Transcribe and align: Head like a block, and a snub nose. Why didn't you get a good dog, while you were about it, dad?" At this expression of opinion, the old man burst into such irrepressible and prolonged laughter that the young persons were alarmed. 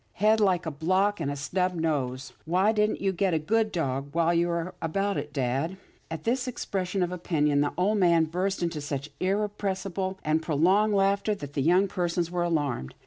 Head 0.13 0.39
like 0.39 0.65
a 0.65 0.71
block, 0.71 1.19
and 1.19 1.29
a 1.29 1.35
snub 1.35 1.75
nose. 1.75 2.33
Why 2.45 2.71
didn't 2.71 3.01
you 3.01 3.11
get 3.13 3.35
a 3.35 3.37
good 3.37 3.71
dog, 3.71 4.09
while 4.15 4.33
you 4.33 4.47
were 4.47 4.73
about 4.81 5.15
it, 5.15 5.31
dad?" 5.31 5.77
At 6.09 6.23
this 6.23 6.47
expression 6.47 7.03
of 7.03 7.11
opinion, 7.11 7.61
the 7.61 7.71
old 7.77 7.99
man 7.99 8.23
burst 8.25 8.63
into 8.63 8.81
such 8.81 9.11
irrepressible 9.19 10.17
and 10.23 10.41
prolonged 10.41 10.95
laughter 10.95 11.35
that 11.35 11.53
the 11.53 11.61
young 11.61 11.87
persons 11.87 12.31
were 12.31 12.41
alarmed. 12.41 12.95